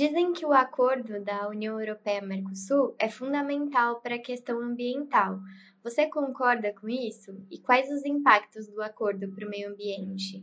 Dizem 0.00 0.32
que 0.32 0.46
o 0.46 0.52
acordo 0.54 1.22
da 1.22 1.46
União 1.46 1.78
Europeia-Mercosul 1.78 2.96
é 2.98 3.10
fundamental 3.10 4.00
para 4.00 4.14
a 4.14 4.18
questão 4.18 4.58
ambiental. 4.58 5.38
Você 5.84 6.08
concorda 6.08 6.72
com 6.72 6.88
isso? 6.88 7.46
E 7.50 7.58
quais 7.58 7.90
os 7.90 8.02
impactos 8.06 8.66
do 8.66 8.80
acordo 8.80 9.30
para 9.30 9.46
o 9.46 9.50
meio 9.50 9.70
ambiente? 9.70 10.42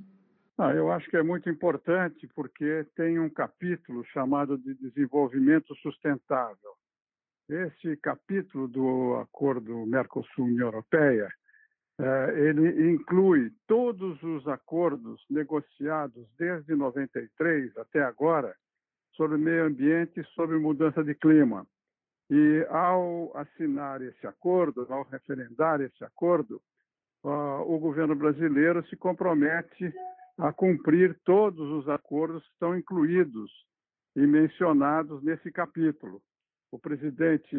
Ah, 0.59 0.75
eu 0.75 0.91
acho 0.91 1.09
que 1.09 1.17
é 1.17 1.23
muito 1.23 1.49
importante 1.49 2.27
porque 2.35 2.85
tem 2.95 3.17
um 3.17 3.31
capítulo 3.31 4.05
chamado 4.13 4.59
de 4.59 4.75
desenvolvimento 4.75 5.73
sustentável. 5.77 6.75
Esse 7.49 7.97
capítulo 7.97 8.67
do 8.67 9.15
acordo 9.15 9.87
Mercosul-União 9.87 10.67
Europeia, 10.67 11.29
eh, 11.99 12.33
ele 12.47 12.91
inclui 12.91 13.51
todos 13.65 14.21
os 14.21 14.47
acordos 14.47 15.25
negociados 15.27 16.27
desde 16.37 16.75
93 16.75 17.75
até 17.75 18.03
agora 18.03 18.55
sobre 19.17 19.37
meio 19.37 19.65
ambiente 19.65 20.21
e 20.21 20.27
sobre 20.35 20.57
mudança 20.57 21.03
de 21.03 21.13
clima. 21.13 21.67
E 22.29 22.65
ao 22.69 23.35
assinar 23.35 24.01
esse 24.01 24.25
acordo, 24.25 24.85
ao 24.89 25.03
referendar 25.03 25.81
esse 25.81 26.03
acordo, 26.03 26.61
o 27.23 27.77
governo 27.79 28.15
brasileiro 28.15 28.85
se 28.87 28.95
compromete 28.95 29.91
a 30.37 30.53
cumprir 30.53 31.19
todos 31.25 31.67
os 31.71 31.89
acordos 31.89 32.43
que 32.43 32.51
estão 32.51 32.77
incluídos 32.77 33.51
e 34.15 34.25
mencionados 34.25 35.23
nesse 35.23 35.51
capítulo. 35.51 36.21
O 36.71 36.77
presidente 36.77 37.57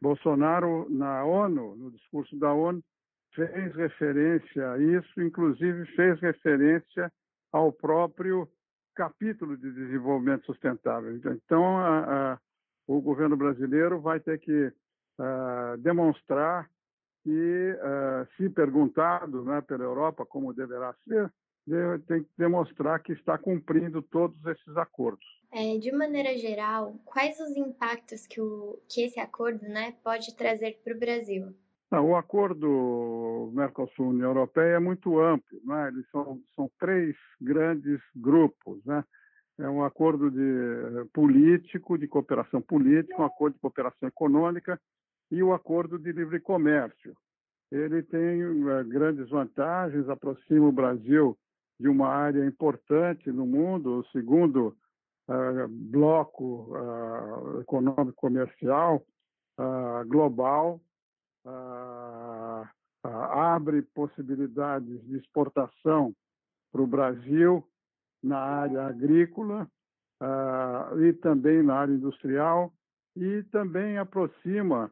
Bolsonaro, 0.00 0.88
na 0.88 1.24
ONU, 1.24 1.76
no 1.76 1.90
discurso 1.90 2.36
da 2.38 2.52
ONU, 2.52 2.82
fez 3.34 3.74
referência 3.74 4.72
a 4.72 4.78
isso, 4.78 5.20
inclusive 5.20 5.84
fez 5.94 6.18
referência 6.20 7.12
ao 7.52 7.72
próprio 7.72 8.48
capítulo 9.00 9.56
de 9.56 9.72
desenvolvimento 9.72 10.44
sustentável. 10.44 11.16
Então, 11.16 11.78
a, 11.78 12.32
a, 12.34 12.38
o 12.86 13.00
governo 13.00 13.34
brasileiro 13.34 13.98
vai 13.98 14.20
ter 14.20 14.38
que 14.38 14.70
a, 15.18 15.76
demonstrar 15.78 16.68
que, 17.24 17.78
se 18.36 18.50
perguntado 18.50 19.42
né, 19.42 19.62
pela 19.62 19.84
Europa 19.84 20.26
como 20.26 20.52
deverá 20.52 20.94
ser, 21.06 21.32
tem 22.06 22.22
que 22.22 22.30
demonstrar 22.36 23.02
que 23.02 23.12
está 23.12 23.38
cumprindo 23.38 24.02
todos 24.02 24.36
esses 24.46 24.76
acordos. 24.76 25.26
É, 25.50 25.78
de 25.78 25.92
maneira 25.92 26.36
geral, 26.36 26.94
quais 27.04 27.40
os 27.40 27.56
impactos 27.56 28.26
que, 28.26 28.40
o, 28.40 28.78
que 28.86 29.02
esse 29.02 29.18
acordo 29.18 29.62
né, 29.66 29.94
pode 30.04 30.34
trazer 30.36 30.78
para 30.84 30.94
o 30.94 30.98
Brasil? 30.98 31.54
Não, 31.90 32.10
o 32.10 32.16
acordo 32.16 33.50
Mercosul-União 33.52 34.28
Europeia 34.28 34.76
é 34.76 34.78
muito 34.78 35.18
amplo, 35.18 35.60
né? 35.64 35.88
eles 35.88 36.08
são, 36.10 36.40
são 36.54 36.70
três 36.78 37.16
grandes 37.40 38.00
grupos. 38.14 38.84
Né? 38.84 39.04
É 39.58 39.68
um 39.68 39.82
acordo 39.82 40.30
de 40.30 40.40
eh, 40.40 41.04
político, 41.12 41.98
de 41.98 42.06
cooperação 42.06 42.62
política, 42.62 43.20
um 43.20 43.24
acordo 43.24 43.54
de 43.54 43.60
cooperação 43.60 44.08
econômica 44.08 44.80
e 45.32 45.42
o 45.42 45.48
um 45.48 45.52
acordo 45.52 45.98
de 45.98 46.12
livre 46.12 46.38
comércio. 46.38 47.12
Ele 47.72 48.02
tem 48.02 48.44
uh, 48.44 48.84
grandes 48.84 49.28
vantagens, 49.28 50.08
aproxima 50.08 50.66
o 50.66 50.72
Brasil 50.72 51.36
de 51.78 51.88
uma 51.88 52.08
área 52.08 52.44
importante 52.44 53.30
no 53.30 53.46
mundo, 53.46 53.98
o 53.98 54.06
segundo 54.06 54.76
uh, 55.28 55.68
bloco 55.68 56.72
uh, 56.76 57.60
econômico 57.60 58.14
comercial 58.16 59.04
global 60.06 60.80
abre 63.60 63.82
possibilidades 63.82 65.04
de 65.06 65.18
exportação 65.18 66.14
para 66.72 66.80
o 66.80 66.86
Brasil 66.86 67.62
na 68.22 68.38
área 68.38 68.86
agrícola 68.86 69.70
ah, 70.20 70.92
e 70.98 71.12
também 71.12 71.62
na 71.62 71.74
área 71.74 71.92
industrial 71.92 72.72
e 73.14 73.42
também 73.44 73.98
aproxima 73.98 74.90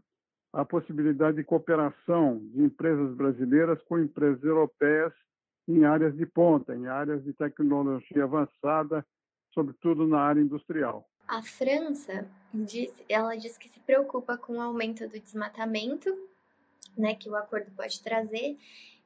a 0.52 0.64
possibilidade 0.64 1.38
de 1.38 1.44
cooperação 1.44 2.38
de 2.52 2.62
empresas 2.62 3.14
brasileiras 3.14 3.82
com 3.84 3.98
empresas 3.98 4.42
europeias 4.42 5.12
em 5.66 5.84
áreas 5.84 6.14
de 6.16 6.26
ponta, 6.26 6.74
em 6.74 6.86
áreas 6.86 7.22
de 7.24 7.32
tecnologia 7.32 8.24
avançada, 8.24 9.04
sobretudo 9.52 10.06
na 10.06 10.20
área 10.20 10.40
industrial. 10.40 11.06
A 11.26 11.42
França 11.42 12.26
diz, 12.52 12.92
ela 13.08 13.36
diz 13.36 13.58
que 13.58 13.68
se 13.68 13.80
preocupa 13.80 14.36
com 14.38 14.56
o 14.56 14.60
aumento 14.60 15.06
do 15.06 15.20
desmatamento 15.20 16.08
né, 16.96 17.14
que 17.14 17.28
o 17.28 17.36
acordo 17.36 17.70
pode 17.72 18.02
trazer. 18.02 18.56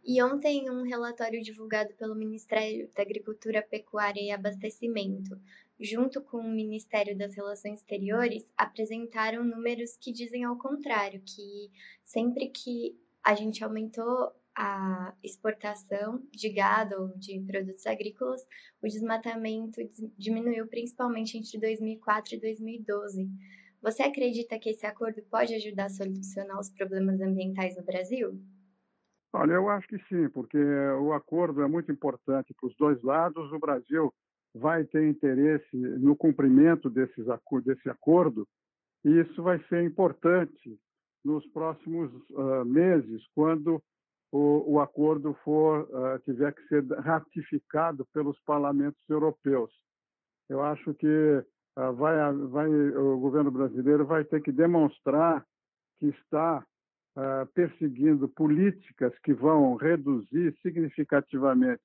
E 0.05 0.21
ontem, 0.23 0.69
um 0.69 0.83
relatório 0.83 1.41
divulgado 1.43 1.95
pelo 1.95 2.15
Ministério 2.15 2.91
da 2.95 3.03
Agricultura, 3.03 3.63
Pecuária 3.63 4.21
e 4.21 4.31
Abastecimento, 4.33 5.41
junto 5.79 6.21
com 6.21 6.39
o 6.39 6.51
Ministério 6.51 7.17
das 7.17 7.35
Relações 7.35 7.81
Exteriores, 7.81 8.45
apresentaram 8.57 9.45
números 9.45 9.97
que 9.97 10.13
dizem 10.13 10.45
ao 10.45 10.57
contrário, 10.57 11.23
que 11.25 11.71
sempre 12.05 12.49
que 12.49 12.99
a 13.23 13.35
gente 13.35 13.63
aumentou 13.63 14.33
a 14.55 15.15
exportação 15.23 16.23
de 16.31 16.51
gado 16.51 17.03
ou 17.03 17.09
de 17.17 17.41
produtos 17.41 17.87
agrícolas, 17.87 18.47
o 18.83 18.87
desmatamento 18.87 19.81
diminuiu 20.19 20.67
principalmente 20.67 21.39
entre 21.39 21.59
2004 21.59 22.35
e 22.35 22.41
2012. 22.41 23.31
Você 23.83 24.03
acredita 24.03 24.59
que 24.59 24.71
esse 24.71 24.87
acordo 24.87 25.21
pode 25.25 25.55
ajudar 25.55 25.87
a 25.87 25.91
solucionar 25.91 26.59
os 26.59 26.71
problemas 26.71 27.21
ambientais 27.21 27.77
no 27.77 27.83
Brasil? 27.83 28.41
Olha, 29.33 29.55
eu 29.55 29.69
acho 29.69 29.89
que 29.89 29.99
sim, 30.09 30.29
porque 30.29 30.59
o 31.01 31.13
acordo 31.13 31.63
é 31.63 31.67
muito 31.67 31.91
importante 31.91 32.55
para 32.55 32.69
os 32.69 32.77
dois 32.77 33.03
lados. 33.03 33.51
O 33.51 33.59
Brasil 33.59 34.13
vai 34.55 34.85
ter 34.85 35.09
interesse 35.09 35.77
no 35.77 36.15
cumprimento 36.15 36.89
desses, 36.89 37.25
desse 37.65 37.89
acordo 37.91 38.47
e 39.05 39.21
isso 39.21 39.43
vai 39.43 39.59
ser 39.69 39.83
importante 39.83 40.79
nos 41.25 41.45
próximos 41.49 42.13
uh, 42.31 42.65
meses, 42.65 43.23
quando 43.35 43.83
o, 44.31 44.75
o 44.75 44.81
acordo 44.81 45.35
for 45.45 45.89
uh, 45.91 46.19
tiver 46.25 46.53
que 46.55 46.63
ser 46.69 46.85
ratificado 47.01 48.07
pelos 48.13 48.39
parlamentos 48.41 49.03
europeus. 49.09 49.73
Eu 50.49 50.63
acho 50.63 50.95
que 50.95 51.45
vai, 51.75 52.33
vai, 52.49 52.69
o 52.69 53.19
governo 53.19 53.51
brasileiro 53.51 54.05
vai 54.05 54.25
ter 54.25 54.43
que 54.43 54.53
demonstrar 54.53 55.45
que 55.99 56.09
está 56.09 56.65
uh, 57.17 57.47
perseguindo 57.55 58.29
políticas 58.29 59.17
que 59.21 59.33
vão 59.33 59.77
reduzir 59.77 60.55
significativamente 60.63 61.83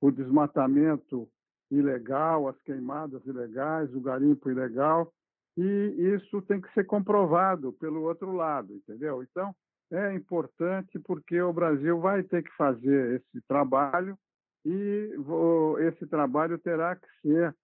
o 0.00 0.10
desmatamento 0.10 1.28
ilegal, 1.70 2.48
as 2.48 2.60
queimadas 2.62 3.24
ilegais, 3.26 3.92
o 3.94 4.00
garimpo 4.00 4.50
ilegal, 4.50 5.12
e 5.56 6.14
isso 6.14 6.42
tem 6.42 6.60
que 6.60 6.72
ser 6.72 6.84
comprovado 6.84 7.72
pelo 7.74 8.02
outro 8.02 8.32
lado, 8.32 8.74
entendeu? 8.74 9.22
Então, 9.22 9.54
é 9.90 10.12
importante 10.14 10.98
porque 10.98 11.40
o 11.40 11.52
Brasil 11.52 12.00
vai 12.00 12.22
ter 12.22 12.42
que 12.42 12.50
fazer 12.56 13.16
esse 13.16 13.40
trabalho 13.46 14.18
e 14.64 15.10
esse 15.80 16.06
trabalho 16.06 16.58
terá 16.58 16.96
que 16.96 17.06
ser 17.22 17.54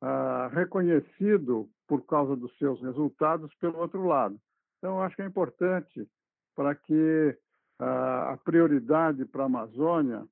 ah, 0.00 0.48
reconhecido 0.52 1.68
por 1.86 2.04
causa 2.06 2.36
dos 2.36 2.56
seus 2.58 2.80
resultados 2.80 3.52
pelo 3.56 3.78
outro 3.78 4.06
lado. 4.06 4.38
Então, 4.78 5.02
acho 5.02 5.16
que 5.16 5.22
é 5.22 5.26
importante 5.26 6.08
para 6.54 6.74
que 6.74 7.36
ah, 7.80 8.32
a 8.32 8.36
prioridade 8.36 9.24
para 9.24 9.42
a 9.42 9.46
Amazônia 9.46 10.24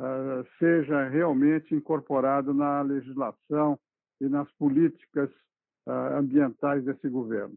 ah, 0.00 0.44
seja 0.58 1.08
realmente 1.08 1.74
incorporada 1.74 2.52
na 2.52 2.82
legislação 2.82 3.78
e 4.20 4.28
nas 4.28 4.50
políticas 4.52 5.30
ambientais 5.86 6.84
desse 6.84 7.08
governo. 7.08 7.56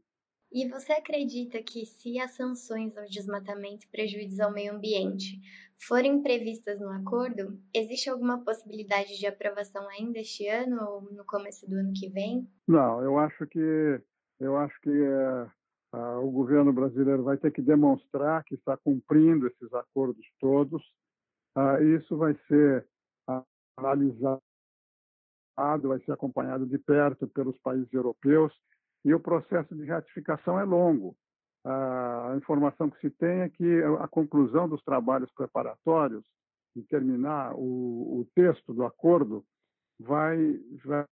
E 0.52 0.68
você 0.68 0.92
acredita 0.92 1.64
que 1.64 1.86
se 1.86 2.20
as 2.20 2.32
sanções 2.32 2.98
ao 2.98 3.06
desmatamento 3.06 3.88
prejudiciam 3.90 4.50
ao 4.50 4.54
meio 4.54 4.74
ambiente 4.74 5.40
forem 5.88 6.22
previstas 6.22 6.78
no 6.80 6.90
acordo, 6.90 7.58
existe 7.74 8.10
alguma 8.10 8.44
possibilidade 8.44 9.18
de 9.18 9.26
aprovação 9.26 9.88
ainda 9.90 10.20
este 10.20 10.48
ano 10.48 10.84
ou 10.84 11.02
no 11.14 11.26
começo 11.26 11.68
do 11.70 11.76
ano 11.76 11.94
que 11.96 12.10
vem? 12.10 12.46
Não, 12.68 13.02
eu 13.02 13.18
acho 13.18 13.48
que 13.48 14.02
eu 14.42 14.58
acho 14.58 14.80
que 14.82 14.90
é, 14.90 15.98
o 16.18 16.30
governo 16.30 16.74
brasileiro 16.74 17.24
vai 17.24 17.38
ter 17.38 17.52
que 17.52 17.62
demonstrar 17.62 18.44
que 18.44 18.56
está 18.56 18.76
cumprindo 18.76 19.48
esses 19.48 19.74
acordos 19.74 20.26
todos. 20.40 20.84
Ah, 21.56 21.82
isso 21.82 22.18
vai 22.18 22.38
ser 22.48 22.86
analisado, 23.78 24.42
vai 25.84 26.00
ser 26.02 26.12
acompanhado 26.12 26.66
de 26.66 26.78
perto 26.78 27.28
pelos 27.28 27.58
países 27.60 27.92
europeus 27.94 28.54
e 29.04 29.14
o 29.14 29.20
processo 29.20 29.76
de 29.76 29.86
ratificação 29.86 30.60
é 30.60 30.64
longo. 30.64 31.16
A 31.64 32.34
informação 32.38 32.90
que 32.90 33.00
se 33.00 33.10
tem 33.10 33.42
é 33.42 33.50
que 33.50 33.84
a 34.00 34.08
conclusão 34.08 34.68
dos 34.68 34.84
trabalhos 34.84 35.32
preparatórios 35.34 36.24
de 36.76 36.84
terminar 36.84 37.54
o, 37.54 38.22
o 38.22 38.28
texto 38.34 38.74
do 38.74 38.84
acordo 38.86 39.46
vai, 40.00 40.60
vai 40.84 41.06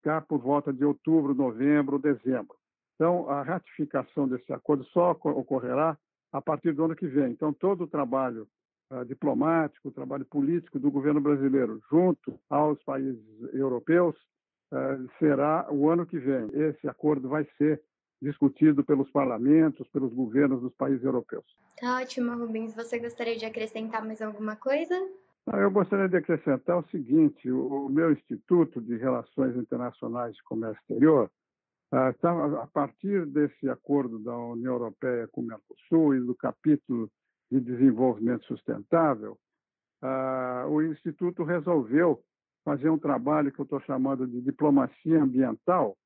ficar 0.00 0.22
por 0.26 0.38
volta 0.40 0.72
de 0.72 0.84
outubro, 0.84 1.34
novembro, 1.34 1.98
dezembro. 1.98 2.56
Então, 2.94 3.30
a 3.30 3.42
ratificação 3.42 4.28
desse 4.28 4.52
acordo 4.52 4.84
só 4.86 5.12
ocorrerá 5.12 5.96
a 6.32 6.42
partir 6.42 6.72
do 6.72 6.84
ano 6.84 6.94
que 6.94 7.06
vem. 7.06 7.32
Então, 7.32 7.52
todo 7.52 7.84
o 7.84 7.88
trabalho 7.88 8.46
uh, 8.92 9.04
diplomático, 9.06 9.88
o 9.88 9.92
trabalho 9.92 10.26
político 10.26 10.78
do 10.78 10.90
governo 10.90 11.20
brasileiro 11.20 11.80
junto 11.90 12.38
aos 12.50 12.82
países 12.82 13.24
europeus 13.54 14.14
será 15.18 15.66
o 15.70 15.88
ano 15.90 16.06
que 16.06 16.18
vem. 16.18 16.48
Esse 16.52 16.88
acordo 16.88 17.28
vai 17.28 17.46
ser 17.58 17.82
discutido 18.22 18.84
pelos 18.84 19.10
parlamentos, 19.10 19.88
pelos 19.88 20.12
governos 20.12 20.60
dos 20.60 20.74
países 20.74 21.04
europeus. 21.04 21.44
Tá 21.80 22.00
ótimo, 22.00 22.36
Rubens. 22.36 22.74
Você 22.74 22.98
gostaria 22.98 23.36
de 23.36 23.46
acrescentar 23.46 24.04
mais 24.04 24.20
alguma 24.20 24.56
coisa? 24.56 24.94
Eu 25.46 25.70
gostaria 25.70 26.08
de 26.08 26.16
acrescentar 26.16 26.78
o 26.78 26.88
seguinte: 26.90 27.50
o 27.50 27.88
meu 27.88 28.12
Instituto 28.12 28.80
de 28.80 28.96
Relações 28.96 29.56
Internacionais 29.56 30.36
de 30.36 30.42
Comércio 30.44 30.80
Exterior, 30.82 31.30
ah, 31.90 32.12
tá, 32.20 32.62
a 32.62 32.66
partir 32.66 33.26
desse 33.26 33.68
acordo 33.68 34.18
da 34.18 34.36
União 34.36 34.74
Europeia 34.74 35.26
com 35.32 35.40
o 35.40 35.44
Mercosul 35.44 36.14
e 36.14 36.20
do 36.20 36.34
capítulo 36.34 37.10
de 37.50 37.58
desenvolvimento 37.58 38.44
sustentável, 38.44 39.36
ah, 40.02 40.66
o 40.68 40.82
Instituto 40.82 41.42
resolveu 41.42 42.22
fazer 42.64 42.90
um 42.90 42.98
trabalho 42.98 43.52
que 43.52 43.60
eu 43.60 43.64
estou 43.64 43.80
chamando 43.80 44.26
de 44.26 44.40
diplomacia 44.40 45.22
ambiental, 45.22 45.96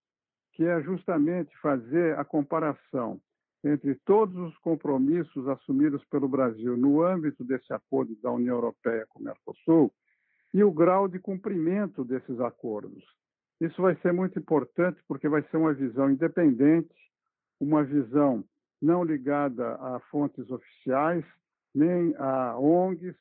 que 0.52 0.64
é 0.64 0.80
justamente 0.82 1.56
fazer 1.58 2.18
a 2.18 2.24
comparação 2.24 3.20
entre 3.64 3.94
todos 4.04 4.36
os 4.36 4.56
compromissos 4.58 5.48
assumidos 5.48 6.04
pelo 6.06 6.28
Brasil 6.28 6.76
no 6.76 7.02
âmbito 7.02 7.42
desse 7.42 7.72
acordo 7.72 8.14
da 8.22 8.30
União 8.30 8.56
Europeia 8.56 9.06
com 9.08 9.20
o 9.20 9.22
Mercosul 9.22 9.92
e 10.52 10.62
o 10.62 10.70
grau 10.70 11.08
de 11.08 11.18
cumprimento 11.18 12.04
desses 12.04 12.38
acordos. 12.40 13.02
Isso 13.60 13.80
vai 13.80 13.96
ser 13.96 14.12
muito 14.12 14.38
importante 14.38 15.02
porque 15.08 15.28
vai 15.28 15.42
ser 15.44 15.56
uma 15.56 15.72
visão 15.72 16.10
independente, 16.10 16.94
uma 17.58 17.82
visão 17.82 18.44
não 18.80 19.02
ligada 19.02 19.76
a 19.76 20.00
fontes 20.10 20.50
oficiais, 20.50 21.24
nem 21.74 22.14
a 22.18 22.58
ONGs. 22.58 23.16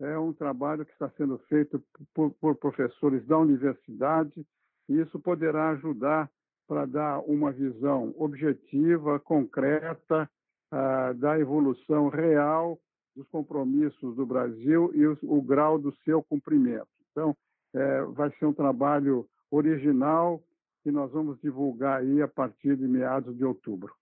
É 0.00 0.18
um 0.18 0.32
trabalho 0.32 0.86
que 0.86 0.92
está 0.92 1.10
sendo 1.10 1.38
feito 1.48 1.82
por, 2.14 2.30
por 2.32 2.54
professores 2.56 3.26
da 3.26 3.36
universidade 3.36 4.46
e 4.88 5.00
isso 5.00 5.18
poderá 5.18 5.70
ajudar 5.70 6.30
para 6.66 6.86
dar 6.86 7.20
uma 7.20 7.50
visão 7.50 8.14
objetiva, 8.16 9.18
concreta, 9.18 10.30
ah, 10.70 11.12
da 11.14 11.38
evolução 11.38 12.08
real 12.08 12.78
dos 13.16 13.26
compromissos 13.28 14.14
do 14.14 14.24
Brasil 14.24 14.92
e 14.94 15.06
o, 15.06 15.18
o 15.22 15.42
grau 15.42 15.78
do 15.78 15.92
seu 16.04 16.22
cumprimento. 16.22 16.88
Então, 17.10 17.34
é, 17.74 18.02
vai 18.02 18.30
ser 18.38 18.46
um 18.46 18.52
trabalho 18.52 19.26
original 19.50 20.42
que 20.82 20.90
nós 20.90 21.10
vamos 21.10 21.40
divulgar 21.40 22.00
aí 22.00 22.22
a 22.22 22.28
partir 22.28 22.76
de 22.76 22.86
meados 22.86 23.36
de 23.36 23.44
outubro. 23.44 23.92